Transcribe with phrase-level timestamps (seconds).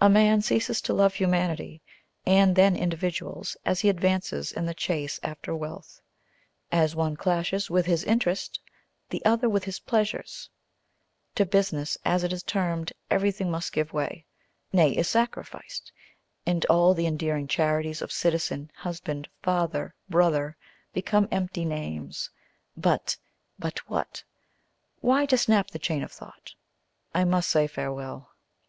[0.00, 1.82] A man ceases to love humanity,
[2.24, 6.00] and then individuals, as he advances in the chase after wealth;
[6.70, 8.60] as one clashes with his interest,
[9.10, 10.50] the other with his pleasures:
[11.34, 14.24] to business, as it is termed, everything must give way;
[14.72, 15.90] nay, is sacrificed,
[16.46, 20.56] and all the endearing charities of citizen, husband, father, brother,
[20.92, 22.30] become empty names.
[22.76, 23.16] But
[23.58, 24.22] but what?
[25.00, 26.54] Why, to snap the chain of thought,
[27.12, 28.30] I must say farewell.